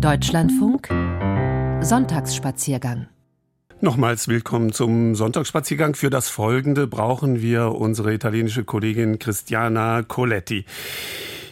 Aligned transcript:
Deutschlandfunk 0.00 0.88
Sonntagsspaziergang 1.80 3.08
Nochmals 3.80 4.28
willkommen 4.28 4.72
zum 4.72 5.16
Sonntagsspaziergang. 5.16 5.96
Für 5.96 6.08
das 6.08 6.28
Folgende 6.28 6.86
brauchen 6.86 7.42
wir 7.42 7.72
unsere 7.72 8.12
italienische 8.14 8.62
Kollegin 8.62 9.18
Christiana 9.18 10.02
Coletti. 10.02 10.66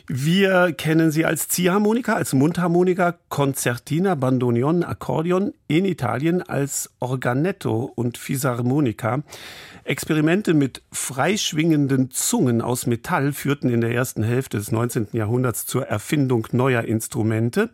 Wir 0.09 0.73
kennen 0.73 1.11
sie 1.11 1.25
als 1.25 1.49
Ziehharmonika, 1.49 2.15
als 2.15 2.33
Mundharmonika, 2.33 3.19
Concertina, 3.29 4.15
Bandoneon, 4.15 4.85
Akkordeon, 4.85 5.53
in 5.67 5.85
Italien 5.85 6.43
als 6.43 6.91
Organetto 7.01 7.91
und 7.93 8.17
Fisarmonika. 8.17 9.25
Experimente 9.83 10.55
mit 10.55 10.83
freischwingenden 10.93 12.11
Zungen 12.11 12.61
aus 12.61 12.87
Metall 12.87 13.33
führten 13.33 13.69
in 13.69 13.81
der 13.81 13.93
ersten 13.93 14.23
Hälfte 14.23 14.59
des 14.59 14.73
19. 14.73 15.09
Jahrhunderts 15.13 15.67
zur 15.67 15.87
Erfindung 15.87 16.47
neuer 16.53 16.83
Instrumente, 16.83 17.71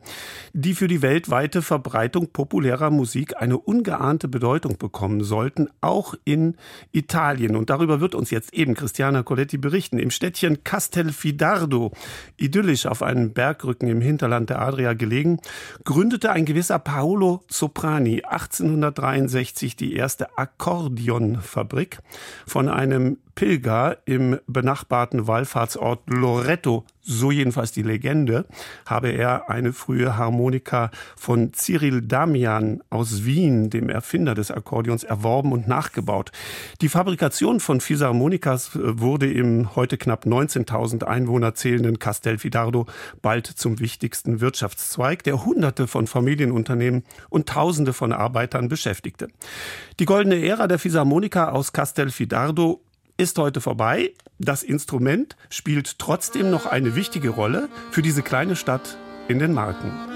die 0.53 0.75
für 0.75 0.89
die 0.89 1.03
weltweite 1.03 1.63
Verbreitung 1.63 2.29
populärer 2.29 2.91
Musik 2.91 3.41
eine 3.41 3.59
ungeahnte 3.59 4.29
Bedeutung 4.29 4.79
bekommen 4.79 5.25
sollten, 5.25 5.69
auch 5.81 6.15
in 6.25 6.57
Italien. 6.93 7.57
Und 7.57 7.71
darüber 7.71 8.01
wird 8.01 8.15
uns 8.15 8.31
jetzt 8.31 8.53
eben 8.55 8.75
Christiana 8.75 9.23
Coletti 9.23 9.59
berichten. 9.59 9.99
Im 9.99 10.11
Städtchen 10.11 10.65
Castelfidardo, 10.65 11.93
idyllisch 12.37 12.87
auf 12.87 13.03
einem 13.03 13.33
Bergrücken 13.33 13.89
im 13.89 14.01
Hinterland 14.01 14.51
der 14.51 14.61
Adria 14.61 14.93
gelegen, 14.93 15.39
gründete 15.85 16.31
ein 16.31 16.45
gewisser 16.45 16.79
Paolo 16.79 17.45
Soprani 17.49 18.23
1863 18.23 19.77
die 19.77 19.95
erste 19.95 20.37
Akkordeonfabrik 20.37 21.99
von 22.47 22.69
einem 22.69 23.19
Pilger 23.35 23.99
im 24.05 24.39
benachbarten 24.47 25.27
Wallfahrtsort 25.27 26.03
Loreto, 26.07 26.85
so 27.01 27.31
jedenfalls 27.31 27.73
die 27.73 27.83
Legende, 27.83 28.47
habe 28.87 29.11
er 29.11 29.51
eine 29.51 29.73
frühe 29.73 30.17
Harmonika 30.17 30.91
von 31.17 31.53
Cyril 31.53 32.03
Damian 32.03 32.83
aus 32.91 33.25
Wien, 33.25 33.71
dem 33.71 33.89
Erfinder 33.89 34.35
des 34.35 34.51
Akkordeons, 34.51 35.03
erworben 35.03 35.53
und 35.53 35.67
nachgebaut. 35.67 36.31
Die 36.81 36.89
Fabrikation 36.89 37.59
von 37.59 37.81
Fisarmonikas 37.81 38.77
äh, 38.77 39.01
wurde 39.01 39.33
im 39.33 39.75
heute 39.75 39.97
knapp 39.97 40.27
19.000 40.27 41.05
Einwohner 41.05 41.55
zählenden 41.55 41.99
Castelfidardo 41.99 42.87
bald 43.23 43.47
zum 43.47 43.81
wichtigsten 43.81 44.41
Wirtschaftszweig, 44.41 45.25
der 45.25 45.45
Hunderte 45.45 45.87
von 45.87 46.07
Familienunternehmen 46.07 47.05
und 47.31 47.49
Tausende 47.49 47.93
von 47.93 48.13
Arbeitern 48.13 48.69
beschäftigte. 48.69 49.29
Die 49.99 50.05
goldene 50.05 50.45
Ära 50.45 50.69
der 50.69 50.79
Fisarmonika 50.79 51.49
aus 51.49 51.73
Castelfidardo 51.73 52.83
ist 53.17 53.39
heute 53.39 53.61
vorbei. 53.61 54.13
Das 54.39 54.63
Instrument 54.63 55.37
spielt 55.51 55.99
trotzdem 55.99 56.51
noch 56.51 56.67
eine 56.67 56.95
wichtige 56.97 57.31
Rolle 57.31 57.69
für 57.91 58.03
diese 58.03 58.23
kleine 58.23 58.57
Stadt 58.57 58.99
in 59.29 59.39
den 59.39 59.53
Marken. 59.53 60.12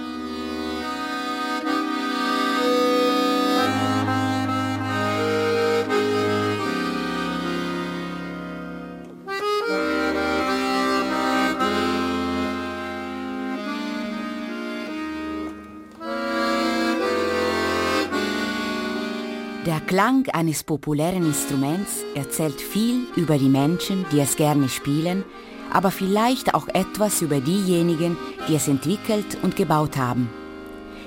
Der 19.66 19.80
Klang 19.80 20.28
eines 20.28 20.62
populären 20.62 21.26
Instruments 21.26 22.04
erzählt 22.14 22.60
viel 22.60 23.08
über 23.16 23.36
die 23.36 23.48
Menschen, 23.48 24.06
die 24.12 24.20
es 24.20 24.36
gerne 24.36 24.68
spielen, 24.68 25.24
aber 25.72 25.90
vielleicht 25.90 26.54
auch 26.54 26.68
etwas 26.68 27.20
über 27.20 27.40
diejenigen, 27.40 28.16
die 28.46 28.54
es 28.54 28.68
entwickelt 28.68 29.38
und 29.42 29.56
gebaut 29.56 29.96
haben. 29.96 30.30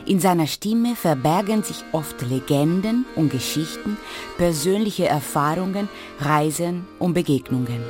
In 0.05 0.19
seiner 0.19 0.45
Stimme 0.45 0.97
verbergen 0.97 1.63
sich 1.63 1.85
oft 1.93 2.21
Legenden 2.29 3.05
und 3.15 3.31
Geschichten, 3.31 3.95
persönliche 4.37 5.07
Erfahrungen, 5.07 5.87
Reisen 6.19 6.85
und 6.99 7.13
Begegnungen. 7.13 7.81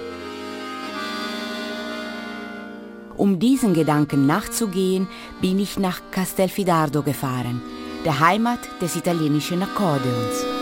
Um 3.17 3.39
diesen 3.39 3.73
Gedanken 3.73 4.27
nachzugehen, 4.27 5.07
bin 5.41 5.57
ich 5.57 5.79
nach 5.79 5.99
Castelfidardo 6.11 7.01
gefahren, 7.01 7.59
der 8.05 8.19
Heimat 8.19 8.59
des 8.79 8.95
italienischen 8.95 9.63
Akkordeons. 9.63 10.58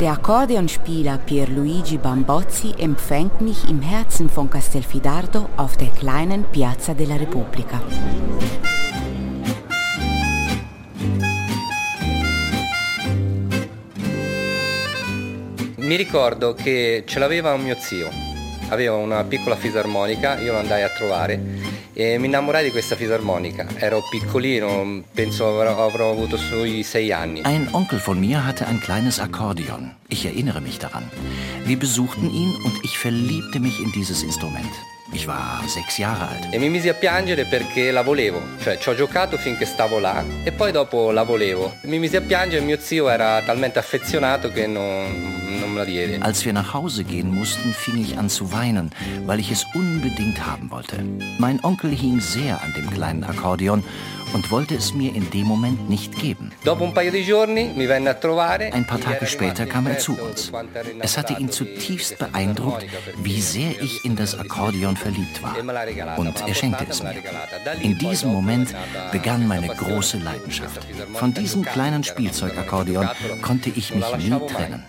Der 0.00 0.12
Akkordeonspieler 0.12 1.18
Pierluigi 1.18 1.98
Bambozzi 1.98 2.72
empfängt 2.78 3.40
mich 3.40 3.68
im 3.68 3.82
Herzen 3.82 4.30
von 4.30 4.48
Castelfidardo 4.48 5.48
auf 5.56 5.76
der 5.76 5.88
kleinen 5.88 6.44
Piazza 6.44 6.94
della 6.94 7.16
Repubblica. 7.16 7.82
Mi 15.76 15.96
ricordo 15.96 16.54
che 16.54 17.02
ce 17.06 17.18
l'aveva 17.18 17.54
un 17.54 17.62
mio 17.62 17.74
zio, 17.74 18.27
aveva 18.68 18.96
una 18.96 19.24
piccola 19.24 19.56
fisarmonica, 19.56 20.40
io 20.40 20.52
lo 20.52 20.58
andai 20.58 20.82
a 20.82 20.88
trovare 20.88 21.40
e 21.92 22.16
mi 22.18 22.26
innamorai 22.26 22.64
di 22.64 22.70
questa 22.70 22.94
fisarmonica. 22.96 23.66
Ero 23.76 24.02
piccolino, 24.08 25.02
penso 25.12 25.60
avrò, 25.60 26.10
avuto 26.10 26.36
sui 26.36 26.82
sei 26.82 27.12
anni. 27.12 27.42
Ein 27.44 27.68
Onkel 27.72 27.98
von 27.98 28.18
mir 28.18 28.44
hatte 28.44 28.66
ein 28.66 28.80
kleines 28.80 29.18
Akkordeon. 29.18 29.94
Ich 30.08 30.24
erinnere 30.24 30.60
mich 30.60 30.78
daran. 30.78 31.10
Wir 31.64 31.76
besuchten 31.76 32.30
ihn 32.30 32.54
und 32.64 32.84
ich 32.84 32.96
verliebte 32.96 33.58
mich 33.58 33.80
in 33.80 33.90
dieses 33.92 34.22
Instrument. 34.22 34.72
Ich 35.10 35.26
war 35.26 35.62
sechs 35.66 35.96
Jahre 35.96 36.28
alt. 36.28 36.48
E 36.52 36.58
mi 36.58 36.68
misi 36.68 36.88
a 36.88 36.94
piangere 36.94 37.46
perché 37.46 37.90
la 37.90 38.02
volevo, 38.02 38.42
cioè 38.60 38.76
ci 38.78 38.90
ho 38.90 38.94
giocato 38.94 39.38
finché 39.38 39.64
stavo 39.64 39.98
là 39.98 40.22
e 40.44 40.52
poi 40.52 40.70
dopo 40.70 41.10
la 41.10 41.22
volevo. 41.22 41.74
Mi 41.84 41.98
misi 41.98 42.16
a 42.16 42.20
piangere, 42.20 42.62
mio 42.62 42.78
zio 42.78 43.08
era 43.08 43.40
talmente 43.42 43.78
affezionato 43.78 44.50
che 44.52 44.66
non, 44.66 45.58
non 45.60 45.70
me 45.70 45.78
la 45.78 45.84
diede. 45.84 46.18
Als 46.20 46.44
wir 46.44 46.52
nach 46.52 46.74
Hause 46.74 47.04
gehen 47.04 47.34
mussten, 47.34 47.72
fing 47.72 47.96
ich 47.96 48.18
an 48.18 48.28
zu 48.28 48.52
weinen, 48.52 48.90
weil 49.24 49.38
ich 49.40 49.50
es 49.50 49.64
unbedingt 49.74 50.44
haben 50.44 50.70
wollte. 50.70 51.02
Mein 51.38 51.58
Onkel 51.62 51.90
hing 51.90 52.20
sehr 52.20 52.60
an 52.62 52.72
dem 52.74 52.90
kleinen 52.90 53.24
Akkordeon 53.24 53.82
und 54.32 54.50
wollte 54.50 54.74
es 54.74 54.94
mir 54.94 55.14
in 55.14 55.30
dem 55.30 55.46
Moment 55.46 55.88
nicht 55.88 56.18
geben. 56.18 56.50
Ein 56.64 56.78
paar 58.86 59.00
Tage 59.00 59.26
später 59.26 59.66
kam 59.66 59.86
er 59.86 59.98
zu 59.98 60.18
uns. 60.18 60.50
Es 61.00 61.18
hatte 61.18 61.34
ihn 61.34 61.50
zutiefst 61.50 62.18
beeindruckt, 62.18 62.86
wie 63.22 63.40
sehr 63.40 63.82
ich 63.82 64.04
in 64.04 64.16
das 64.16 64.38
Akkordeon 64.38 64.96
verliebt 64.96 65.42
war. 65.42 65.56
Und 66.16 66.40
er 66.46 66.54
schenkte 66.54 66.86
es 66.88 67.02
mir. 67.02 67.14
In 67.80 67.98
diesem 67.98 68.32
Moment 68.32 68.74
begann 69.12 69.46
meine 69.46 69.68
große 69.68 70.18
Leidenschaft. 70.18 70.86
Von 71.14 71.34
diesem 71.34 71.64
kleinen 71.64 72.04
Spielzeugakkordeon 72.04 73.08
konnte 73.42 73.70
ich 73.70 73.94
mich 73.94 74.16
nie 74.16 74.30
trennen. 74.48 74.84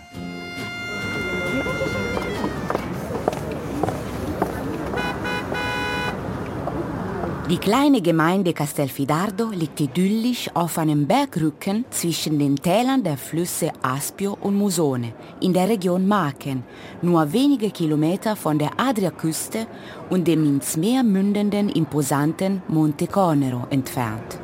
Die 7.50 7.58
kleine 7.58 8.00
Gemeinde 8.00 8.52
Castelfidardo 8.52 9.50
liegt 9.50 9.80
idyllisch 9.80 10.48
auf 10.54 10.78
einem 10.78 11.08
Bergrücken 11.08 11.84
zwischen 11.90 12.38
den 12.38 12.54
Tälern 12.54 13.02
der 13.02 13.16
Flüsse 13.16 13.72
Aspio 13.82 14.38
und 14.40 14.54
Musone 14.56 15.14
in 15.40 15.52
der 15.52 15.68
Region 15.68 16.06
Marken, 16.06 16.62
nur 17.02 17.32
wenige 17.32 17.72
Kilometer 17.72 18.36
von 18.36 18.56
der 18.56 18.78
Adriaküste 18.78 19.66
und 20.10 20.28
dem 20.28 20.46
ins 20.46 20.76
Meer 20.76 21.02
mündenden 21.02 21.70
imposanten 21.70 22.62
Monte 22.68 23.08
Cornero 23.08 23.66
entfernt. 23.70 24.38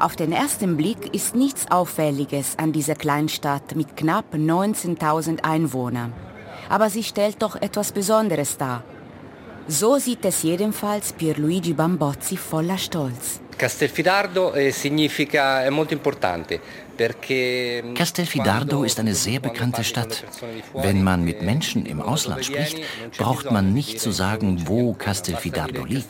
Auf 0.00 0.16
den 0.16 0.32
ersten 0.32 0.76
Blick 0.76 1.14
ist 1.14 1.36
nichts 1.36 1.70
Auffälliges 1.70 2.58
an 2.58 2.72
dieser 2.72 2.96
Kleinstadt 2.96 3.76
mit 3.76 3.96
knapp 3.96 4.34
19.000 4.34 5.44
Einwohnern. 5.44 6.12
Aber 6.68 6.90
sie 6.90 7.04
stellt 7.04 7.40
doch 7.40 7.54
etwas 7.54 7.92
Besonderes 7.92 8.58
dar– 8.58 8.82
so 9.70 9.98
sieht 9.98 10.24
es 10.24 10.42
jedenfalls 10.42 11.12
Pierluigi 11.12 11.72
Bambozzi 11.74 12.36
voller 12.36 12.78
Stolz. 12.78 13.40
Castelfidardo 13.56 14.52
eh, 14.54 14.72
significa, 14.72 15.62
è 15.62 15.70
molto 15.70 15.92
importante, 15.92 16.60
Castelfidardo 17.94 18.84
ist 18.84 19.00
eine 19.00 19.14
sehr 19.14 19.40
bekannte 19.40 19.84
Stadt. 19.84 20.22
Wenn 20.74 21.02
man 21.02 21.24
mit 21.24 21.40
Menschen 21.40 21.86
im 21.86 22.02
Ausland 22.02 22.44
spricht, 22.44 22.80
braucht 23.16 23.50
man 23.50 23.72
nicht 23.72 23.98
zu 24.00 24.10
sagen, 24.10 24.64
wo 24.66 24.92
Castelfidardo 24.92 25.86
liegt. 25.86 26.08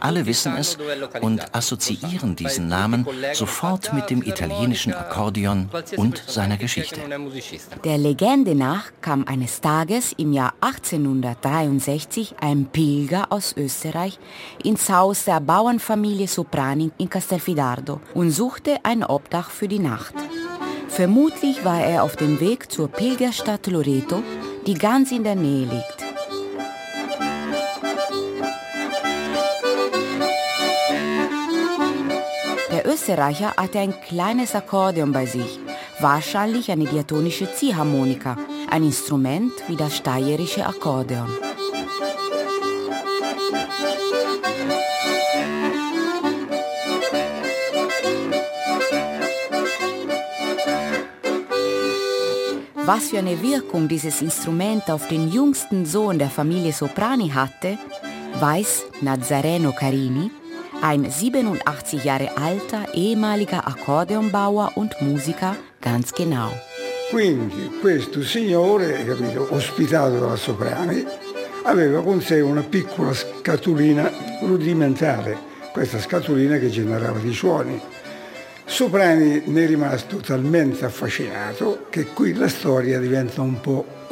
Alle 0.00 0.26
wissen 0.26 0.56
es 0.56 0.78
und 1.20 1.54
assoziieren 1.54 2.36
diesen 2.36 2.68
Namen 2.68 3.06
sofort 3.32 3.92
mit 3.92 4.08
dem 4.08 4.22
italienischen 4.22 4.94
Akkordeon 4.94 5.68
und 5.96 6.22
seiner 6.28 6.58
Geschichte. 6.58 7.00
Der 7.82 7.98
Legende 7.98 8.54
nach 8.54 8.92
kam 9.00 9.26
eines 9.26 9.60
Tages 9.60 10.12
im 10.16 10.32
Jahr 10.32 10.54
1863 10.60 12.36
ein 12.40 12.66
Pilger 12.66 13.26
aus 13.32 13.56
Österreich 13.56 14.20
ins 14.62 14.88
Haus 14.88 15.24
der 15.24 15.40
Bauernfamilie 15.40 16.03
Familie 16.04 16.28
Soprani 16.28 16.90
in 16.98 17.08
Castelfidardo 17.08 17.98
und 18.12 18.30
suchte 18.30 18.76
ein 18.82 19.02
Obdach 19.02 19.48
für 19.48 19.68
die 19.68 19.78
Nacht. 19.78 20.12
Vermutlich 20.86 21.64
war 21.64 21.80
er 21.80 22.02
auf 22.02 22.16
dem 22.16 22.40
Weg 22.40 22.70
zur 22.70 22.88
Pilgerstadt 22.88 23.68
Loreto, 23.68 24.22
die 24.66 24.74
ganz 24.74 25.12
in 25.12 25.24
der 25.24 25.34
Nähe 25.34 25.64
liegt. 25.64 26.04
Der 32.70 32.86
Österreicher 32.86 33.54
hatte 33.56 33.78
ein 33.78 33.98
kleines 34.02 34.54
Akkordeon 34.54 35.10
bei 35.10 35.24
sich, 35.24 35.58
wahrscheinlich 36.00 36.70
eine 36.70 36.84
diatonische 36.84 37.50
Ziehharmonika, 37.50 38.36
ein 38.70 38.84
Instrument 38.84 39.54
wie 39.68 39.76
das 39.76 39.96
steirische 39.96 40.66
Akkordeon. 40.66 41.30
Was 52.86 53.08
für 53.08 53.18
eine 53.18 53.40
Wirkung 53.40 53.88
dieses 53.88 54.20
Instrument 54.20 54.90
auf 54.90 55.08
den 55.08 55.30
jüngsten 55.32 55.86
Sohn 55.86 56.18
der 56.18 56.28
Familie 56.28 56.70
Soprani 56.70 57.30
hatte, 57.30 57.78
weiß 58.38 58.84
Nazareno 59.00 59.72
Carini, 59.72 60.30
ein 60.82 61.10
87 61.10 62.04
Jahre 62.04 62.36
alter 62.36 62.92
ehemaliger 62.92 63.66
Akkordeonbauer 63.66 64.72
und 64.74 65.00
Musiker, 65.00 65.56
ganz 65.80 66.12
genau. 66.12 66.50
Quindi 67.08 67.70
questo 67.80 68.22
signore, 68.22 69.02
capito, 69.06 69.48
ospitato 69.50 70.18
dalla 70.18 70.36
Soprani, 70.36 71.06
aveva 71.62 72.02
con 72.02 72.20
sé 72.20 72.42
una 72.42 72.62
piccola 72.62 73.14
scatolina 73.14 74.10
rudimentale, 74.42 75.38
questa 75.72 75.98
scatolina 75.98 76.58
che 76.58 76.68
generava 76.68 77.18
dei 77.18 77.32
suoni. 77.32 77.80
Soprani 78.66 79.42
ne 79.46 79.64
è 79.64 79.66
rimasto 79.66 80.16
talmente 80.16 80.84
affascinato 80.84 81.86
che 81.90 82.06
qui 82.06 82.32
la 82.32 82.48
storia 82.48 82.98
diventa 82.98 83.42
un 83.42 83.60
po'. 83.60 84.03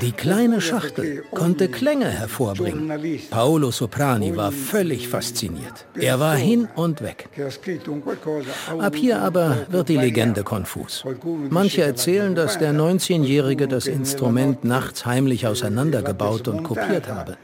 Die 0.00 0.12
kleine 0.12 0.60
Schachtel 0.60 1.24
konnte 1.32 1.68
Klänge 1.68 2.06
hervorbringen. 2.06 2.90
Paolo 3.30 3.70
Soprani 3.70 4.36
war 4.36 4.52
völlig 4.52 5.08
fasziniert. 5.08 5.86
Er 5.98 6.18
war 6.20 6.36
hin 6.36 6.68
und 6.74 7.02
weg. 7.02 7.28
Ab 8.78 8.96
hier 8.96 9.20
aber 9.20 9.66
wird 9.70 9.88
die 9.88 9.96
Legende 9.96 10.42
konfus. 10.42 11.04
Manche 11.50 11.82
erzählen, 11.82 12.34
dass 12.34 12.58
der 12.58 12.72
19-Jährige 12.72 13.68
das 13.68 13.86
Instrument 13.86 14.64
nachts 14.64 15.04
heimlich 15.06 15.46
auseinandergebaut 15.46 16.48
und 16.48 16.62
kopiert 16.62 17.08
habe. 17.08 17.36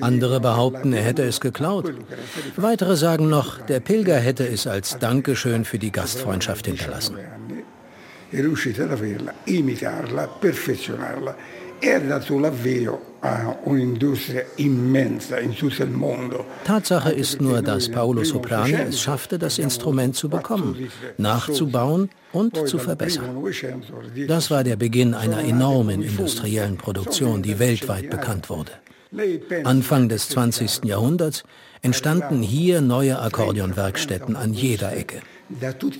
Andere 0.00 0.40
behaupten, 0.40 0.92
er 0.92 1.02
hätte 1.02 1.22
es 1.22 1.40
geklaut. 1.40 1.92
Weitere 2.56 2.96
sagen 2.96 3.28
noch, 3.28 3.60
der 3.62 3.80
Pilger 3.80 4.16
hätte 4.16 4.46
es 4.46 4.66
als 4.66 4.98
Dankeschön 4.98 5.64
für 5.64 5.78
die 5.78 5.92
Gastfreundschaft 5.92 6.66
hinterlassen. 6.66 7.16
È 8.34 8.40
riuscito 8.40 8.82
ad 8.82 8.90
averla, 8.90 9.32
imitarla, 9.44 10.26
perfezionarla 10.26 11.36
e 11.78 11.92
ha 11.92 12.00
dato 12.00 12.36
l'avvio 12.36 13.18
a 13.20 13.58
un'industria 13.62 14.44
immensa 14.56 15.38
in 15.38 15.54
tutto 15.54 15.84
il 15.84 15.90
mondo. 15.90 16.44
Tatsache 16.64 17.12
ist 17.12 17.40
nur, 17.40 17.62
dass 17.62 17.88
Paolo 17.88 18.24
Soprani 18.24 18.72
es 18.72 19.00
schaffte, 19.00 19.38
das 19.38 19.58
Instrument 19.58 20.16
zu 20.16 20.28
bekommen, 20.28 20.90
nachzubauen 21.16 22.10
und 22.32 22.66
zu 22.66 22.78
verbessern. 22.78 23.40
Das 24.26 24.50
war 24.50 24.64
der 24.64 24.74
Beginn 24.74 25.14
einer 25.14 25.38
enormen 25.38 26.02
industriellen 26.02 26.76
Produktion, 26.76 27.40
die 27.40 27.60
weltweit 27.60 28.10
bekannt 28.10 28.50
wurde. 28.50 28.72
Anfang 29.62 30.08
des 30.08 30.28
20. 30.30 30.86
Jahrhunderts 30.86 31.44
entstanden 31.82 32.42
hier 32.42 32.80
neue 32.80 33.20
Akkordeonwerkstätten 33.20 34.34
an 34.34 34.52
jeder 34.54 34.96
Ecke. 34.96 35.22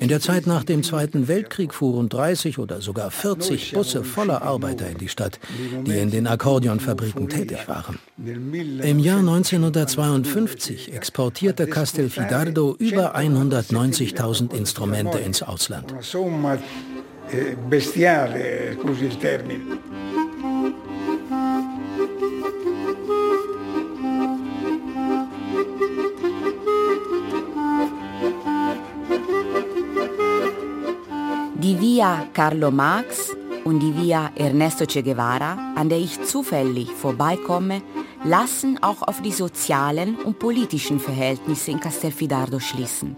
In 0.01 0.09
der 0.09 0.21
Zeit 0.21 0.47
nach 0.47 0.65
dem 0.65 0.83
Zweiten 0.83 1.29
Weltkrieg 1.29 1.75
fuhren 1.75 2.09
30 2.09 2.59
oder 2.59 2.81
sogar 2.81 3.11
40 3.11 3.73
Busse 3.73 4.03
voller 4.03 4.43
Arbeiter 4.43 4.89
in 4.89 4.99
die 4.99 5.09
Stadt, 5.09 5.39
die 5.87 5.99
in 5.99 6.11
den 6.11 6.27
Akkordeonfabriken 6.27 7.29
tätig 7.29 7.69
waren. 7.69 7.99
Im 8.17 8.99
Jahr 8.99 9.19
1952 9.19 10.93
exportierte 10.95 11.67
Castelfidardo 11.67 12.75
über 12.79 13.17
190.000 13.17 14.55
Instrumente 14.55 15.19
ins 15.19 15.43
Ausland. 15.43 15.95
Bestiale, 17.71 18.77
scusi 18.79 19.07
il 19.07 19.17
termine. 19.17 20.04
Via 31.95 32.27
Carlo 32.33 32.73
Marx 32.73 33.31
und 33.63 33.79
die 33.79 33.95
Via 33.97 34.33
Ernesto 34.35 34.85
Che 34.85 35.01
Guevara, 35.01 35.75
an 35.77 35.89
der 35.89 35.99
ich 35.99 36.21
zufällig 36.25 36.91
vorbeikomme, 36.91 37.83
lassen 38.25 38.83
auch 38.83 39.03
auf 39.03 39.23
die 39.23 39.31
sozialen 39.31 40.17
und 40.17 40.41
politischen 40.41 40.99
Verhältnisse 40.99 41.71
in 41.71 41.79
Castelfidardo 41.79 42.59
schließen. 42.59 43.15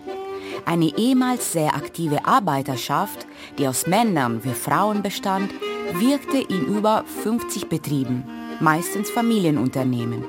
Eine 0.67 0.95
ehemals 0.99 1.53
sehr 1.53 1.75
aktive 1.75 2.27
Arbeiterschaft, 2.27 3.27
die 3.57 3.67
aus 3.67 3.87
Männern 3.87 4.45
wie 4.45 4.53
Frauen 4.53 5.03
bestand, 5.03 5.51
wirkte 5.95 6.37
in 6.37 6.67
über 6.67 7.05
50 7.23 7.71
Betrieben, 7.71 8.25
meistens 8.61 9.09
Familienunternehmen. 9.09 10.27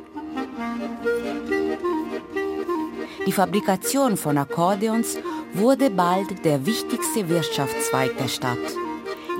Die 3.26 3.34
Fabrikation 3.34 4.16
von 4.16 4.38
Akkordeons 4.38 5.18
wurde 5.58 5.90
bald 5.90 6.46
der 6.46 6.66
wichtigste 6.66 7.30
Wirtschaftszweig 7.30 8.18
der 8.18 8.28
Stadt. 8.28 8.58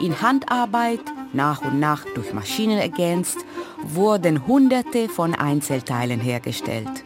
In 0.02 0.22
Handarbeit, 0.22 1.02
nach 1.34 1.64
und 1.64 1.80
nach 1.80 2.06
durch 2.16 2.34
Maschinen 2.34 2.78
ergänzt, 2.78 3.38
wurden 3.84 4.48
Hunderte 4.48 5.10
von 5.10 5.36
Einzelteilen 5.36 6.20
hergestellt. 6.20 7.04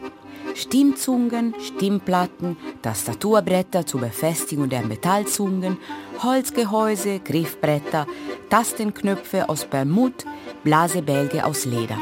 Stimmzungen, 0.54 1.54
Stimmplatten, 1.60 2.56
Tastaturbretter 2.82 3.86
zur 3.86 4.00
Befestigung 4.02 4.68
der 4.68 4.82
Metallzungen, 4.82 5.78
Holzgehäuse, 6.22 7.20
Griffbretter, 7.20 8.06
Tastenknöpfe 8.50 9.48
aus 9.48 9.64
Permut, 9.64 10.26
Blasebälge 10.62 11.44
aus 11.44 11.64
Leder. 11.64 11.96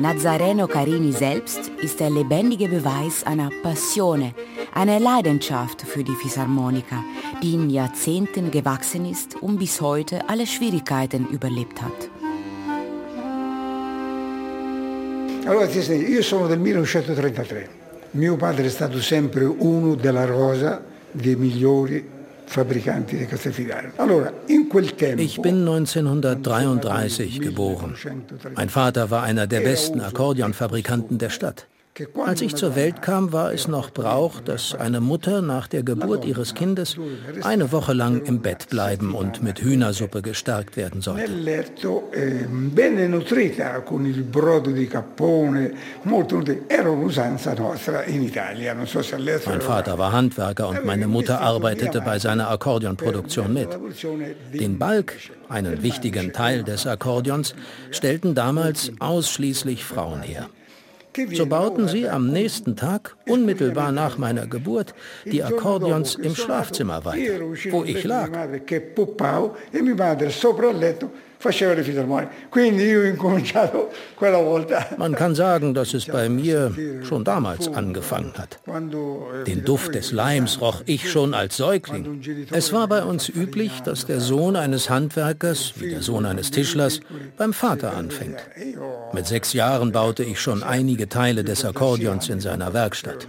Nazareno 0.00 0.68
Carini 0.68 1.12
selbst 1.12 1.72
ist 1.82 1.98
der 1.98 2.08
lebendige 2.08 2.68
Beweis 2.68 3.24
einer 3.24 3.50
Passione, 3.64 4.32
einer 4.72 5.00
Leidenschaft 5.00 5.82
für 5.82 6.04
die 6.04 6.14
Fisarmonika, 6.14 7.02
die 7.42 7.54
in 7.54 7.68
Jahrzehnten 7.68 8.52
gewachsen 8.52 9.10
ist 9.10 9.34
und 9.42 9.58
bis 9.58 9.80
heute 9.80 10.28
alle 10.28 10.46
Schwierigkeiten 10.46 11.26
überlebt 11.26 11.82
hat. 11.82 12.10
Allora, 15.46 15.66
io 15.66 16.22
sono 16.22 16.46
del 16.46 16.60
1933. 16.60 17.68
Mio 18.12 18.36
padre 18.36 18.66
è 18.66 18.70
stato 18.70 19.00
sempre 19.00 19.46
uno 19.46 19.96
della 19.96 20.26
rosa 20.26 20.80
dei 21.10 21.34
migliori 21.34 22.17
ich 25.16 25.42
bin 25.42 25.60
1933 25.60 27.40
geboren. 27.40 27.94
Mein 28.54 28.68
Vater 28.68 29.10
war 29.10 29.22
einer 29.22 29.46
der 29.46 29.60
besten 29.60 30.00
Akkordeonfabrikanten 30.00 31.18
der 31.18 31.30
Stadt. 31.30 31.66
Als 32.24 32.40
ich 32.42 32.54
zur 32.54 32.76
Welt 32.76 33.02
kam, 33.02 33.32
war 33.32 33.52
es 33.52 33.68
noch 33.68 33.90
Brauch, 33.90 34.40
dass 34.40 34.74
eine 34.74 35.00
Mutter 35.00 35.42
nach 35.42 35.68
der 35.68 35.82
Geburt 35.82 36.24
ihres 36.24 36.54
Kindes 36.54 36.96
eine 37.42 37.72
Woche 37.72 37.92
lang 37.92 38.24
im 38.24 38.40
Bett 38.40 38.68
bleiben 38.68 39.14
und 39.14 39.42
mit 39.42 39.60
Hühnersuppe 39.60 40.22
gestärkt 40.22 40.76
werden 40.76 41.00
sollte. 41.00 41.30
Mein 49.46 49.60
Vater 49.60 49.98
war 49.98 50.12
Handwerker 50.12 50.68
und 50.68 50.84
meine 50.84 51.06
Mutter 51.06 51.40
arbeitete 51.40 52.00
bei 52.00 52.18
seiner 52.18 52.50
Akkordeonproduktion 52.50 53.52
mit. 53.52 53.68
Den 54.52 54.78
Balk, 54.78 55.14
einen 55.48 55.82
wichtigen 55.82 56.32
Teil 56.32 56.62
des 56.62 56.86
Akkordeons, 56.86 57.54
stellten 57.90 58.34
damals 58.34 58.92
ausschließlich 58.98 59.84
Frauen 59.84 60.22
her. 60.22 60.48
So 61.32 61.46
bauten 61.46 61.88
sie 61.88 62.08
am 62.08 62.30
nächsten 62.30 62.76
Tag, 62.76 63.16
unmittelbar 63.26 63.92
nach 63.92 64.18
meiner 64.18 64.46
Geburt, 64.46 64.94
die 65.24 65.42
Akkordeons 65.42 66.14
im 66.14 66.34
Schlafzimmer 66.34 67.04
weiter, 67.04 67.40
wo 67.70 67.84
ich 67.84 68.04
lag. 68.04 68.30
Faceva 71.38 71.74
le 71.74 71.82
filarmoniche. 71.82 72.30
Quindi 72.50 72.84
io 72.84 73.00
ho 73.00 73.04
incominciato 73.04 73.90
quella 74.14 74.38
volta. 74.38 74.88
Man 74.96 75.14
kann 75.14 75.34
sagen, 75.34 75.72
dass 75.72 75.94
es 75.94 76.06
bei 76.06 76.28
mir 76.28 76.72
schon 77.02 77.24
damals 77.24 77.68
angefangen 77.68 78.32
hat. 78.36 78.58
Den 79.46 79.64
Duft 79.64 79.94
des 79.94 80.12
Leims 80.12 80.60
roch 80.60 80.82
ich 80.86 81.10
schon 81.10 81.34
als 81.34 81.56
Säugling. 81.56 82.20
Es 82.50 82.72
war 82.72 82.88
bei 82.88 83.02
uns 83.02 83.28
üblich, 83.28 83.80
dass 83.82 84.06
der 84.06 84.20
Sohn 84.20 84.56
eines 84.56 84.90
Handwerkers, 84.90 85.74
wie 85.76 85.90
der 85.90 86.02
Sohn 86.02 86.26
eines 86.26 86.50
Tischlers, 86.50 87.00
beim 87.36 87.52
Vater 87.52 87.96
anfängt. 87.96 88.38
Mit 89.12 89.26
sechs 89.26 89.52
Jahren 89.52 89.92
baute 89.92 90.24
ich 90.24 90.40
schon 90.40 90.62
einige 90.62 91.08
Teile 91.08 91.44
des 91.44 91.64
Akkordeons 91.64 92.28
in 92.28 92.40
seiner 92.40 92.74
Werkstatt. 92.74 93.28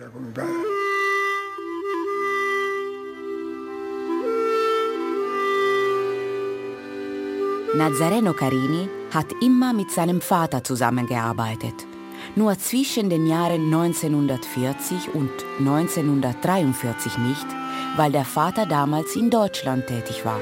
Nazareno 7.79 8.33
Carini 8.33 8.89
hat 9.13 9.27
immer 9.41 9.71
mit 9.71 9.89
seinem 9.89 10.19
Vater 10.19 10.65
zusammengearbeitet. 10.65 11.87
Nur 12.35 12.59
zwischen 12.59 13.09
den 13.09 13.25
Jahren 13.25 13.73
1940 13.73 15.13
und 15.13 15.31
1943 15.59 17.17
nicht, 17.19 17.47
weil 17.95 18.11
der 18.11 18.25
Vater 18.25 18.65
damals 18.65 19.15
in 19.15 19.29
Deutschland 19.29 19.87
tätig 19.87 20.25
war. 20.25 20.41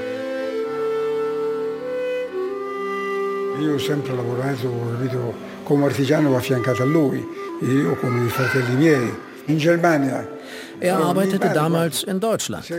Io 3.62 3.76
ho 3.76 3.78
sempre 3.78 4.16
lavorato 4.16 4.72
capito, 4.92 5.34
come 5.64 5.86
artigiano 5.86 6.36
affiancato 6.36 6.82
a 6.82 6.86
lui, 6.88 7.24
io 7.62 7.96
con 7.98 8.26
i 8.26 8.30
fratelli 8.30 8.76
miei. 8.78 9.12
In 9.46 9.60
Germania 9.60 10.37
er 10.80 10.98
arbeitete 10.98 11.50
damals 11.54 12.04
in 12.04 12.20
Deutschland. 12.20 12.70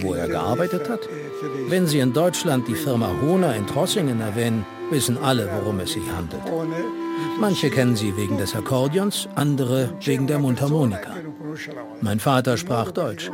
Wo 0.00 0.14
er 0.14 0.28
gearbeitet 0.28 0.88
hat? 0.88 1.00
Wenn 1.68 1.86
Sie 1.86 2.00
in 2.00 2.12
Deutschland 2.12 2.68
die 2.68 2.74
Firma 2.74 3.10
Hohner 3.22 3.54
in 3.54 3.66
Trossingen 3.66 4.20
erwähnen, 4.20 4.64
wissen 4.90 5.18
alle, 5.18 5.48
worum 5.52 5.80
es 5.80 5.92
sich 5.92 6.02
handelt. 6.10 6.42
Manche 7.38 7.70
kennen 7.70 7.96
sie 7.96 8.16
wegen 8.16 8.38
des 8.38 8.54
Akkordeons, 8.54 9.28
andere 9.34 9.90
wegen 10.04 10.26
der 10.26 10.38
Mundharmonika. 10.38 11.14
Mein 12.00 12.20
Vater 12.20 12.56
sprach 12.56 12.90
Deutsch. 12.90 13.30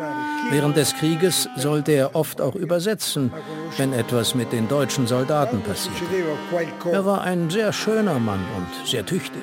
Während 0.50 0.76
des 0.76 0.94
Krieges 0.94 1.48
sollte 1.56 1.92
er 1.92 2.14
oft 2.14 2.40
auch 2.40 2.54
übersetzen, 2.54 3.32
wenn 3.76 3.92
etwas 3.92 4.34
mit 4.34 4.52
den 4.52 4.68
deutschen 4.68 5.06
Soldaten 5.06 5.62
passierte. 5.62 6.04
Er 6.90 7.04
war 7.04 7.22
ein 7.22 7.50
sehr 7.50 7.72
schöner 7.72 8.18
Mann 8.18 8.44
und 8.56 8.88
sehr 8.88 9.04
tüchtig. 9.04 9.42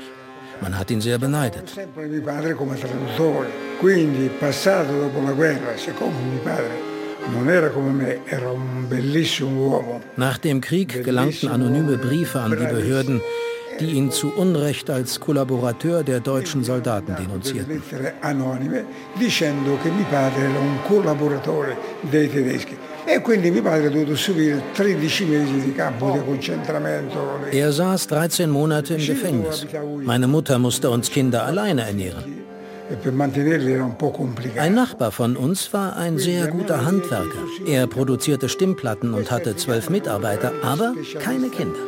Man 0.62 0.78
hat 0.78 0.92
ihn 0.92 1.02
sehr 1.02 1.18
beneidet. 1.18 1.78
Nach 10.18 10.38
dem 10.38 10.62
Krieg 10.62 11.04
gelangten 11.04 11.50
anonyme 11.50 11.98
Briefe 11.98 12.40
an 12.40 12.52
die 12.52 12.66
Behörden, 12.66 13.22
die 13.80 13.92
ihn 13.92 14.12
zu 14.12 14.34
Unrecht 14.34 14.90
als 14.90 15.20
Kollaborateur 15.20 16.04
der 16.04 16.20
deutschen 16.20 16.64
Soldaten 16.64 17.16
denunzierten. 17.16 17.82
E 23.12 23.22
quindi 23.22 23.50
mio 23.50 23.64
padre 23.64 23.88
ha 23.88 23.90
dovuto 23.90 24.16
subire 24.16 24.62
13 24.72 25.26
mesi 25.26 25.60
di 25.62 25.74
campo 25.74 26.12
di 26.12 26.20
concentramento. 26.24 27.40
Er 27.50 27.72
saß 27.72 28.06
13 28.06 28.52
Monate 28.52 28.94
im 28.94 29.04
Gefängnis. 29.04 29.66
Meine 30.04 30.28
Mutter 30.28 30.60
musste 30.60 30.92
uns 30.92 31.10
Kinder 31.10 31.44
alleine 31.44 31.88
ernähren. 31.88 32.24
E 32.92 34.60
ein 34.60 34.76
Nachbar 34.76 35.12
von 35.12 35.36
uns 35.36 35.74
war 35.74 35.98
ein 35.98 36.20
sehr 36.20 36.48
guter 36.48 36.86
Handwerker. 36.86 37.42
Er 37.66 37.88
produzierte 37.88 38.48
Stimmplatten 38.48 39.16
und 39.16 39.32
hatte 39.32 39.56
zwölf 39.56 39.90
Mitarbeiter, 39.90 40.52
aber 40.62 40.94
keine 41.20 41.50
Kinder. 41.50 41.80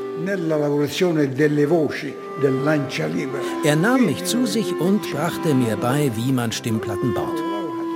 Er 3.63 3.75
nahm 3.75 4.05
mich 4.07 4.23
zu 4.25 4.47
sich 4.47 4.73
und 4.79 5.01
brachte 5.11 5.53
mir 5.53 5.75
bei, 5.75 6.11
wie 6.15 6.31
man 6.31 6.51
Stimmplatten 6.51 7.13
baut. 7.13 7.37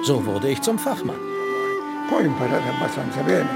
So 0.04 0.26
wurde 0.28 0.50
ich 0.50 0.62
zum 0.62 0.78
Fachmann. 0.78 1.35
Poi 2.10 2.24
imparate 2.24 2.70
abbastanza 2.70 3.22
bene. 3.22 3.50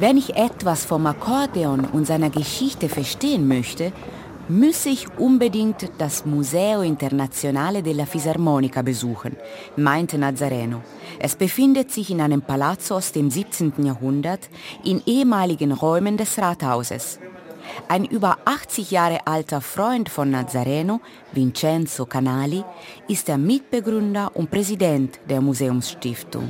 Wenn 0.00 0.16
ich 0.16 0.36
etwas 0.36 0.84
vom 0.84 1.06
Akkordeon 1.06 1.84
und 1.84 2.06
seiner 2.06 2.30
Geschichte 2.30 2.88
verstehen 2.88 3.48
möchte, 3.48 3.92
müsse 4.48 4.88
ich 4.88 5.08
unbedingt 5.18 5.90
das 5.98 6.24
Museo 6.24 6.82
Internazionale 6.82 7.82
della 7.82 8.06
Fisarmonica 8.06 8.82
besuchen, 8.82 9.36
meinte 9.76 10.16
Nazareno. 10.16 10.82
Es 11.18 11.36
befindet 11.36 11.90
sich 11.90 12.10
in 12.10 12.20
einem 12.20 12.42
Palazzo 12.42 12.96
aus 12.96 13.12
dem 13.12 13.28
17. 13.28 13.72
Jahrhundert 13.84 14.48
in 14.84 15.02
ehemaligen 15.04 15.72
Räumen 15.72 16.16
des 16.16 16.38
Rathauses. 16.38 17.18
Ein 17.88 18.04
über 18.04 18.37
80 18.48 18.90
Jahre 18.92 19.26
alter 19.26 19.60
Freund 19.60 20.08
von 20.08 20.30
Nazareno, 20.30 21.02
Vincenzo 21.32 22.06
Canali, 22.06 22.64
ist 23.06 23.28
der 23.28 23.36
Mitbegründer 23.36 24.34
und 24.34 24.50
Präsident 24.50 25.20
der 25.28 25.42
Museumsstiftung. 25.42 26.48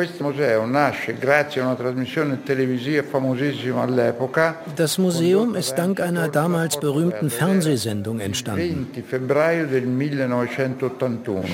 Questo 0.00 0.24
museo 0.24 0.64
nasce 0.64 1.12
grazie 1.12 1.60
a 1.60 1.64
una 1.66 1.74
trasmissione 1.74 2.42
televisiva 2.42 3.02
famosissima 3.02 3.82
all'epoca. 3.82 4.56
Das 4.74 4.96
Museum 4.96 5.54
ist 5.54 5.76
dank 5.76 6.00
einer 6.00 6.28
damals 6.28 6.78
berühmten 6.78 7.28
Fernsehsendung 7.28 8.18
entstanden. 8.18 8.86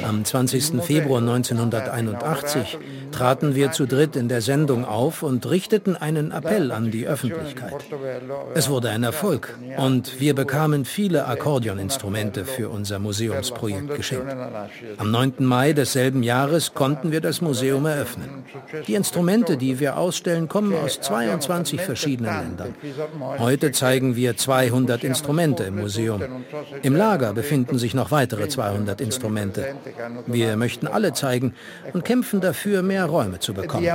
Am 0.07 0.25
20. 0.25 0.81
Februar 0.81 1.21
1981 1.23 2.79
traten 3.11 3.57
wir 3.57 3.73
zu 3.73 3.87
dritt 3.87 4.15
in 4.15 4.29
der 4.29 4.43
Sendung 4.43 4.85
auf 4.85 5.25
und 5.25 5.51
richteten 5.51 5.97
einen 5.97 6.31
Appell 6.31 6.71
an 6.71 6.93
die 6.93 7.09
Öffentlichkeit. 7.09 7.75
Es 8.55 8.69
wurde 8.69 8.91
ein 8.91 9.03
Erfolg 9.03 9.59
und 9.77 10.21
wir 10.21 10.37
bekamen 10.37 10.85
viele 10.85 11.27
Akkordeoninstrumente 11.27 12.45
für 12.45 12.69
unser 12.69 13.01
Museumsprojekt 13.01 13.93
geschenkt. 13.97 14.37
Am 14.99 15.11
9. 15.11 15.35
Mai 15.41 15.73
desselben 15.73 16.23
Jahres 16.23 16.75
konnten 16.75 17.11
wir 17.11 17.21
das 17.21 17.41
Museum 17.41 17.87
eröffnen. 17.87 18.36
Die 18.87 18.95
Instrumente, 18.95 19.57
die 19.57 19.81
wir 19.81 19.97
ausstellen, 19.97 20.49
kommen 20.49 20.75
aus 20.75 21.01
22 21.01 21.81
verschiedenen 21.81 22.35
Ländern. 22.41 22.75
Heute 23.39 23.73
zeigen 23.73 24.17
wir 24.17 24.37
200 24.37 25.05
Instrumente 25.05 25.65
im 25.65 25.77
Museum. 25.77 26.23
Im 26.83 26.97
Lager 26.97 27.33
befinden 27.33 27.79
sich 27.79 27.95
noch 27.95 28.11
weitere 28.11 28.49
200 28.49 29.01
Instrumente. 29.01 29.77
Wir 30.27 30.57
möchten 30.57 30.87
alle 30.87 31.13
zeigen 31.13 31.55
und 31.93 32.05
kämpfen 32.05 32.41
dafür, 32.41 32.83
mehr 32.83 33.07
Räume 33.07 33.39
zu 33.39 33.55
bekommen. 33.55 33.87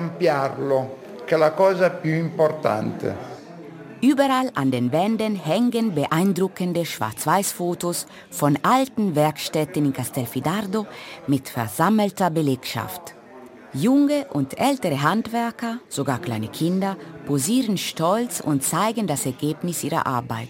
Überall 4.01 4.49
an 4.55 4.71
den 4.71 4.91
Wänden 4.91 5.35
hängen 5.35 5.93
beeindruckende 5.93 6.85
Schwarz-Weiß-Fotos 6.85 8.07
von 8.31 8.57
alten 8.63 9.15
Werkstätten 9.15 9.85
in 9.85 9.93
Castelfidardo 9.93 10.87
mit 11.27 11.47
versammelter 11.47 12.31
Belegschaft. 12.31 13.13
Junge 13.73 14.25
und 14.33 14.59
ältere 14.59 15.01
Handwerker, 15.01 15.79
sogar 15.87 16.19
kleine 16.19 16.49
Kinder, 16.49 16.97
posieren 17.25 17.77
stolz 17.77 18.41
und 18.41 18.63
zeigen 18.63 19.07
das 19.07 19.25
Ergebnis 19.25 19.83
ihrer 19.85 20.05
Arbeit. 20.05 20.49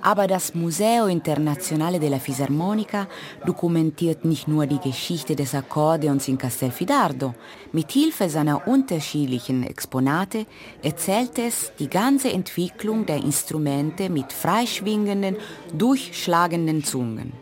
Aber 0.00 0.26
das 0.26 0.54
Museo 0.54 1.06
Internazionale 1.06 1.98
della 1.98 2.18
Fisarmonica 2.18 3.08
dokumentiert 3.44 4.24
nicht 4.24 4.48
nur 4.48 4.66
die 4.66 4.78
Geschichte 4.78 5.36
des 5.36 5.54
Akkordeons 5.54 6.28
in 6.28 6.38
Castelfidardo. 6.38 7.34
Mit 7.72 7.90
Hilfe 7.92 8.30
seiner 8.30 8.66
unterschiedlichen 8.66 9.62
Exponate 9.62 10.46
erzählt 10.82 11.38
es 11.38 11.72
die 11.78 11.88
ganze 11.88 12.32
Entwicklung 12.32 13.04
der 13.04 13.16
Instrumente 13.16 14.08
mit 14.08 14.32
freischwingenden, 14.32 15.36
durchschlagenden 15.76 16.84
Zungen. 16.84 17.32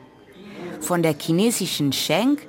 Von 0.80 1.02
der 1.02 1.14
chinesischen 1.16 1.92
Schenk 1.92 2.48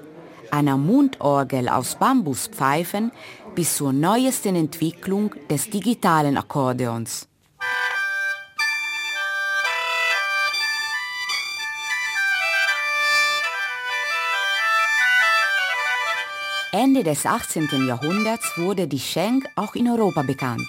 einer 0.53 0.77
Mundorgel 0.77 1.67
aus 1.67 1.95
Bambuspfeifen 1.95 3.11
bis 3.55 3.75
zur 3.75 3.91
neuesten 3.91 4.55
Entwicklung 4.55 5.33
des 5.49 5.69
digitalen 5.69 6.37
Akkordeons. 6.37 7.27
Ende 16.71 17.03
des 17.03 17.25
18. 17.25 17.87
Jahrhunderts 17.87 18.57
wurde 18.57 18.87
die 18.87 18.99
Schenk 18.99 19.47
auch 19.55 19.75
in 19.75 19.87
Europa 19.89 20.21
bekannt. 20.21 20.67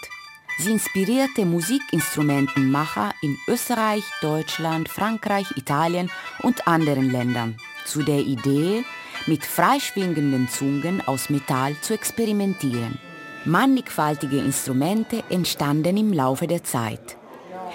Sie 0.58 0.70
inspirierte 0.70 1.44
Musikinstrumentenmacher 1.44 3.12
in 3.22 3.36
Österreich, 3.48 4.04
Deutschland, 4.22 4.88
Frankreich, 4.88 5.46
Italien 5.56 6.10
und 6.42 6.68
anderen 6.68 7.10
Ländern 7.10 7.56
zu 7.84 8.02
der 8.02 8.20
Idee, 8.20 8.84
mit 9.26 9.44
freischwingenden 9.44 10.48
Zungen 10.48 11.00
aus 11.06 11.30
Metall 11.30 11.76
zu 11.80 11.94
experimentieren. 11.94 12.98
Mannigfaltige 13.44 14.38
Instrumente 14.38 15.22
entstanden 15.30 15.96
im 15.96 16.12
Laufe 16.12 16.46
der 16.46 16.64
Zeit. 16.64 17.16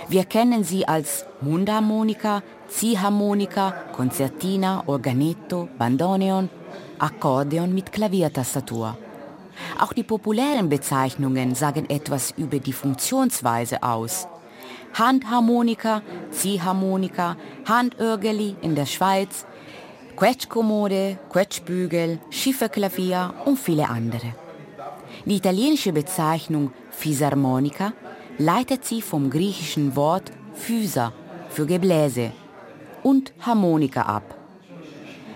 Wir 0.07 0.25
kennen 0.25 0.63
sie 0.63 0.87
als 0.87 1.25
Mundharmonika, 1.41 2.41
Ziehharmonika, 2.67 3.71
Konzertina, 3.93 4.83
Organetto, 4.87 5.69
Bandoneon. 5.77 6.49
Akkordeon 6.99 7.73
mit 7.73 7.91
Klaviertastatur. 7.91 8.97
Auch 9.79 9.93
die 9.93 10.03
populären 10.03 10.69
Bezeichnungen 10.69 11.55
sagen 11.55 11.89
etwas 11.89 12.31
über 12.37 12.59
die 12.59 12.73
Funktionsweise 12.73 13.83
aus. 13.83 14.27
Handharmonika, 14.93 16.01
Ziehharmonika, 16.31 17.37
Handörgeli 17.65 18.55
in 18.61 18.75
der 18.75 18.85
Schweiz, 18.85 19.45
Quetschkommode, 20.19 21.17
Quetschbügel, 21.29 22.19
Schifferklavier 22.29 23.33
und 23.45 23.57
viele 23.57 23.87
andere. 23.87 24.33
Die 25.23 25.37
italienische 25.37 25.93
Bezeichnung 25.93 26.73
Fisarmonika 26.89 27.93
leitet 28.37 28.83
sie 28.83 29.01
vom 29.01 29.29
griechischen 29.29 29.95
Wort 29.95 30.33
Physa 30.55 31.13
für 31.47 31.65
Gebläse 31.65 32.33
und 33.01 33.31
Harmonika 33.39 34.01
ab. 34.01 34.35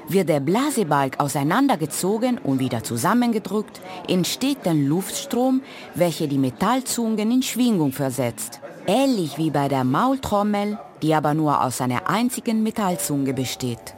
Wird 0.09 0.27
der 0.27 0.41
Blasebalg 0.41 1.17
auseinandergezogen 1.17 2.37
und 2.37 2.59
wieder 2.59 2.83
zusammengedrückt, 2.83 3.79
entsteht 4.09 4.67
ein 4.67 4.85
Luftstrom, 4.85 5.61
welcher 5.95 6.27
die 6.27 6.37
Metallzungen 6.37 7.31
in 7.31 7.41
Schwingung 7.41 7.93
versetzt. 7.93 8.59
Ähnlich 8.85 9.37
wie 9.37 9.49
bei 9.49 9.69
der 9.69 9.85
Maultrommel, 9.85 10.77
die 11.01 11.15
aber 11.15 11.33
nur 11.33 11.63
aus 11.63 11.79
einer 11.79 12.09
einzigen 12.09 12.63
Metallzunge 12.63 13.33
besteht. 13.33 13.95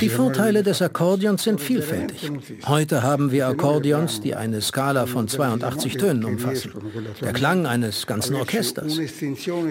Die 0.00 0.08
Vorteile 0.08 0.62
des 0.62 0.82
Akkordeons 0.82 1.42
sind 1.44 1.60
vielfältig. 1.60 2.30
Heute 2.66 3.02
haben 3.02 3.32
wir 3.32 3.48
Akkordeons, 3.48 4.20
die 4.20 4.34
eine 4.34 4.60
Skala 4.60 5.06
von 5.06 5.28
82 5.28 5.96
Tönen 5.96 6.24
umfassen. 6.24 6.72
Der 7.20 7.32
Klang 7.32 7.66
eines 7.66 8.06
ganzen 8.06 8.36
Orchesters. 8.36 8.98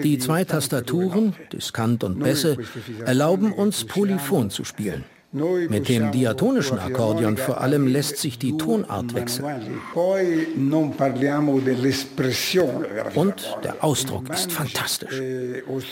Die 0.02 0.18
zwei 0.18 0.44
Tastaturen, 0.44 1.34
Diskant 1.52 2.04
und 2.04 2.18
Bässe, 2.20 2.56
erlauben 3.04 3.52
uns 3.52 3.84
polyphon 3.84 4.50
zu 4.50 4.64
spielen. 4.64 5.04
Mit 5.30 5.90
dem 5.90 6.10
diatonischen 6.10 6.78
Akkordeon 6.78 7.36
vor 7.36 7.60
allem 7.60 7.86
lässt 7.86 8.16
sich 8.16 8.38
die 8.38 8.56
Tonart 8.56 9.14
wechseln. 9.14 9.44
Und 13.14 13.58
der 13.62 13.84
Ausdruck 13.84 14.30
ist 14.30 14.52
fantastisch. 14.52 15.20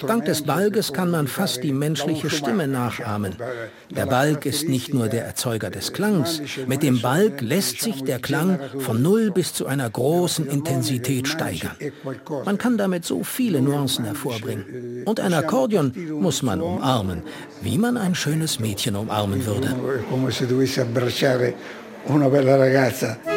Dank 0.06 0.24
des 0.24 0.40
Balges 0.40 0.94
kann 0.94 1.10
man 1.10 1.26
fast 1.26 1.62
die 1.62 1.74
menschliche 1.74 2.30
Stimme 2.30 2.66
nachahmen. 2.66 3.34
Der 3.90 4.06
Balg 4.06 4.46
ist 4.46 4.70
nicht 4.70 4.94
nur 4.94 5.08
der 5.08 5.26
Erzeuger 5.26 5.68
des 5.68 5.92
Klangs. 5.92 6.40
Mit 6.66 6.82
dem 6.82 7.02
Balg 7.02 7.42
lässt 7.42 7.82
sich 7.82 8.04
der 8.04 8.20
Klang 8.20 8.58
von 8.78 9.02
null 9.02 9.30
bis 9.30 9.52
zu 9.52 9.66
einer 9.66 9.90
großen 9.90 10.46
Intensität 10.46 11.28
steigern. 11.28 11.76
Man 12.46 12.56
kann 12.56 12.78
damit 12.78 13.04
so 13.04 13.22
viele 13.22 13.60
Nuancen 13.60 14.06
hervorbringen. 14.06 15.04
Und 15.04 15.20
ein 15.20 15.34
Akkordeon 15.34 15.92
muss 16.22 16.42
man 16.42 16.62
umarmen, 16.62 17.22
wie 17.60 17.76
man 17.76 17.98
ein 17.98 18.14
schönes 18.14 18.60
Mädchen 18.60 18.96
umarmt 18.96 19.25
würde. 19.34 20.04
Come 20.08 20.30
se 20.30 20.46
dovessi 20.46 20.80
abbracciare 20.80 21.54
una 22.04 22.28
bella 22.28 22.56
ragazza. 22.56 23.35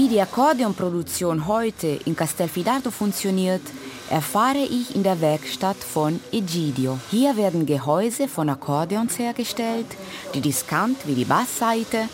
Die 0.00 0.20
Akkordeonproduktion 0.20 1.46
heute 1.46 1.98
in 2.04 2.14
Castelfidardo 2.14 2.90
funktioniert, 2.90 3.62
erfahre 4.10 4.58
ich 4.58 4.94
in 4.94 5.02
der 5.02 5.20
Werkstatt 5.20 5.76
von 5.76 6.20
Egidio. 6.30 6.98
Hier 7.10 7.36
werden 7.36 7.66
Gehäuse 7.66 8.28
von 8.28 8.48
Akkordeons 8.48 9.18
hergestellt, 9.18 9.86
die 10.34 10.40
Diskant 10.40 10.98
wie 11.06 11.14
die 11.14 11.24
Bassseite 11.24 12.08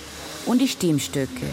und 0.46 0.60
die 0.60 0.68
Stimmstücke. 0.68 1.44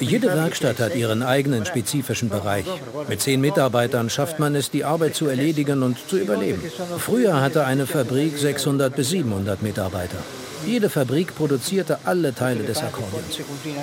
Jede 0.00 0.26
Werkstatt 0.28 0.80
hat 0.80 0.94
ihren 0.94 1.22
eigenen 1.22 1.66
spezifischen 1.66 2.28
Bereich. 2.28 2.64
Mit 3.08 3.20
zehn 3.20 3.40
Mitarbeitern 3.40 4.08
schafft 4.08 4.38
man 4.38 4.54
es, 4.54 4.70
die 4.70 4.84
Arbeit 4.84 5.14
zu 5.14 5.26
erledigen 5.26 5.82
und 5.82 5.96
zu 6.08 6.16
überleben. 6.16 6.62
Früher 6.98 7.40
hatte 7.40 7.66
eine 7.66 7.86
Fabrik 7.86 8.38
600 8.38 8.96
bis 8.96 9.10
700 9.10 9.62
Mitarbeiter. 9.62 10.18
Jede 10.66 10.90
Fabrik 10.90 11.34
produzierte 11.34 11.98
alle 12.04 12.34
Teile 12.34 12.64
des 12.64 12.82
Akkordeons. 12.82 13.40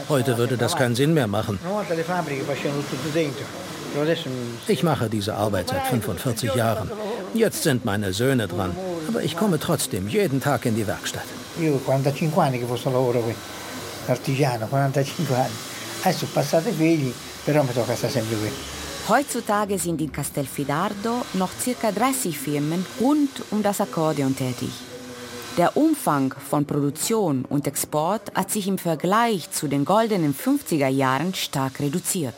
Heute 0.10 0.38
würde 0.38 0.58
das 0.58 0.76
keinen 0.76 0.96
Sinn 0.96 1.14
mehr 1.14 1.28
machen. 1.28 1.60
Ich 4.68 4.84
mache 4.84 5.10
diese 5.10 5.34
Arbeit 5.34 5.70
seit 5.70 5.88
45 5.88 6.54
Jahren. 6.54 6.92
Jetzt 7.34 7.64
sind 7.64 7.86
meine 7.86 8.14
Söhne 8.14 8.48
dran. 8.48 8.76
Aber 9.08 9.24
ich 9.24 9.36
komme 9.36 9.60
trotzdem 9.60 10.08
jeden 10.08 10.42
Tag 10.42 10.66
in 10.66 10.76
die 10.76 10.86
Werkstatt. 10.86 11.26
Io 11.60 11.80
45 11.80 12.38
anni 12.38 12.60
che 12.60 12.66
questo 12.66 12.92
lavoro 12.92 13.20
qui, 13.22 13.34
artigiano, 14.08 14.68
45 14.68 15.36
anni. 15.36 15.56
Adesso 16.02 16.28
passate 16.32 16.72
figli, 16.72 17.12
però 17.44 17.64
mi 17.64 17.74
tocca 17.74 17.96
stare 17.96 18.14
sempre 18.14 18.36
qui. 18.38 18.52
Heutzutage 19.08 19.80
sind 19.80 20.02
in 20.02 20.12
Castelfidardo 20.12 21.24
noch 21.32 21.52
circa 21.60 21.92
30 21.92 22.38
Firmen 22.38 22.86
rund 23.00 23.42
um 23.50 23.64
das 23.64 23.80
Akkordeon 23.80 24.36
tätig. 24.36 24.70
Der 25.58 25.76
Umfang 25.76 26.36
von 26.38 26.66
Produktion 26.66 27.44
und 27.50 27.66
Export 27.66 28.32
hat 28.36 28.52
sich 28.52 28.68
im 28.68 28.78
Vergleich 28.78 29.50
zu 29.50 29.68
den 29.68 29.86
goldenen 29.86 30.36
50er 30.36 30.88
Jahren 30.88 31.34
stark 31.34 31.80
reduziert. 31.80 32.36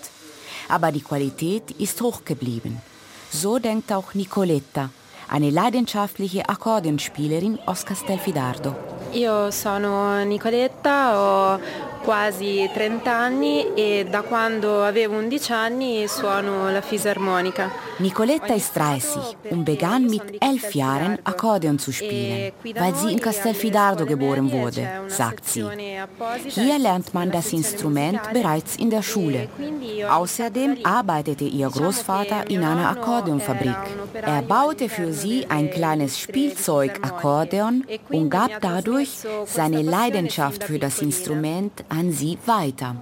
Aber 0.69 0.93
die 0.93 1.01
Qualität 1.01 1.71
ist 1.71 1.99
hoch 1.99 2.23
geblieben. 2.23 2.81
So 3.29 3.59
denkt 3.59 3.91
auch 3.91 4.13
Nicoletta, 4.13 4.89
eine 5.27 5.49
leidenschaftliche 5.49 6.47
Akkordeonspielerin 6.47 7.59
aus 7.65 7.85
Castelfidardo. 7.85 8.73
Io 9.13 9.51
sono 9.51 10.23
Nicoletta, 10.23 11.57
ho 11.57 11.59
quasi 12.03 12.69
30 12.73 13.11
anni 13.11 13.73
e 13.73 14.05
da 14.09 14.21
quando 14.21 14.83
avevo 14.83 15.17
11 15.17 15.53
anni 15.53 16.07
suono 16.07 16.71
la 16.71 16.81
fisarmonica. 16.81 17.69
Nicoletta 17.99 18.53
ist 18.53 18.73
30 18.75 19.37
und 19.49 19.65
begann 19.65 20.05
mit 20.05 20.23
elf 20.39 20.73
Jahren 20.73 21.19
Akkordeon 21.23 21.77
zu 21.79 21.91
spielen, 21.91 22.53
weil 22.75 22.95
sie 22.95 23.11
in 23.11 23.19
Castelfidardo 23.19 24.05
geboren 24.05 24.49
wurde, 24.51 24.87
sagt 25.07 25.45
sie. 25.45 25.65
Hier 26.47 26.79
lernt 26.79 27.13
man 27.13 27.29
das 27.29 27.51
Instrument 27.51 28.21
bereits 28.31 28.77
in 28.77 28.89
der 28.89 29.01
Schule. 29.01 29.49
Außerdem 30.09 30.77
arbeitete 30.83 31.43
ihr 31.43 31.69
Großvater 31.69 32.49
in 32.49 32.63
einer 32.63 32.89
Akkordeonfabrik. 32.89 33.75
Er 34.13 34.43
baute 34.43 34.87
für 34.87 35.11
sie 35.11 35.45
ein 35.49 35.69
kleines 35.69 36.17
Spielzeug-Akkordeon 36.19 37.83
und 38.09 38.29
gab 38.29 38.61
dadurch 38.61 39.09
seine 39.45 39.81
Leidenschaft 39.81 40.63
für 40.63 40.79
das 40.79 41.01
Instrument 41.01 41.83
an 41.89 41.98
sie 42.13 42.37
weiter. 42.45 42.95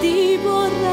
ti 0.00 0.36
vorrei 0.42 0.83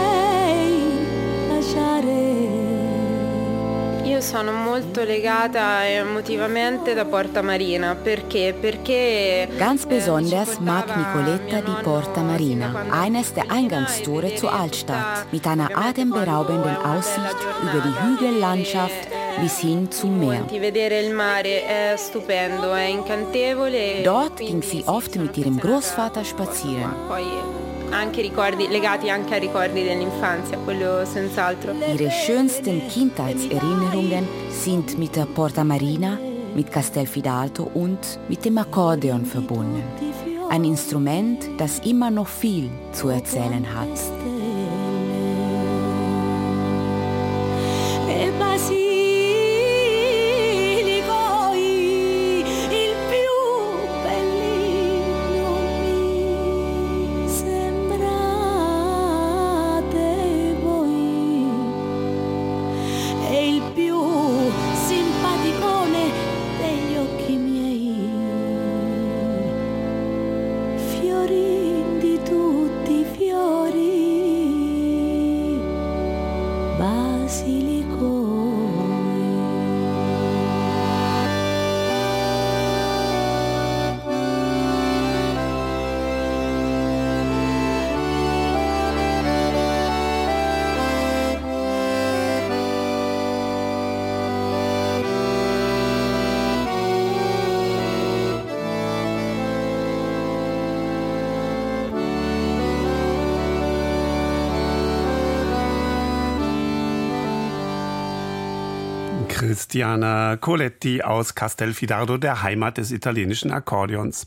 sono 4.31 4.53
molto 4.53 5.03
legata 5.03 5.85
emotivamente 5.85 6.93
da 6.93 7.03
Porta 7.03 7.41
Marina 7.41 7.95
perché? 7.95 8.55
Perché 8.57 9.49
Ganz 9.57 9.83
besonders 9.85 10.57
mag 10.59 10.85
Nicoletta 10.95 11.59
die 11.59 11.75
Porta 11.83 12.21
Marina, 12.21 12.85
eines 12.91 13.33
der 13.33 13.51
Eingangstore 13.51 14.33
zur 14.35 14.53
Altstadt, 14.53 15.25
mit 15.31 15.45
einer 15.45 15.69
atemberaubenden 15.73 16.77
Aussicht 16.77 17.35
über 17.61 17.83
die 17.83 17.93
Hügellandschaft 18.05 19.09
bis 19.41 19.59
hin 19.59 19.91
zum 19.91 20.17
Meer. 20.17 20.45
Dort 24.05 24.37
ging 24.37 24.61
sie 24.61 24.83
oft 24.85 25.15
mit 25.17 25.37
ihrem 25.37 25.59
Großvater 25.59 26.23
spazieren. 26.23 26.95
Anche 27.91 28.21
ricordi 28.21 28.67
legati 28.67 29.09
anche 29.09 29.35
a 29.35 29.37
ricordi 29.37 29.83
dell'infanzia, 29.83 30.57
quello 30.57 31.03
senz'altro. 31.03 31.73
Ihre 31.93 32.09
schönsten 32.09 32.87
Kindheitserinnerungen 32.87 34.27
sind 34.49 34.97
mit 34.97 35.15
der 35.15 35.25
Porta 35.25 35.63
Marina, 35.63 36.17
mit 36.55 36.71
Castelfidardo 36.71 37.69
und 37.73 38.19
mit 38.27 38.43
dem 38.45 38.57
Akkordeon 38.57 39.25
verbunden. 39.25 39.83
Ein 40.49 40.65
Instrument, 40.65 41.49
das 41.57 41.79
immer 41.79 42.11
noch 42.11 42.27
viel 42.27 42.69
zu 42.91 43.09
erzählen 43.09 43.65
hat. 43.73 44.20
silicón. 77.31 78.30
Christiana 109.51 110.37
Coletti 110.37 111.01
aus 111.01 111.35
Castelfidardo, 111.35 112.17
der 112.17 112.41
Heimat 112.41 112.77
des 112.77 112.89
italienischen 112.91 113.51
Akkordeons. 113.51 114.25